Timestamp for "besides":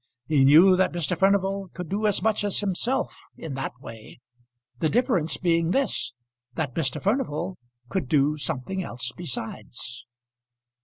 9.15-10.07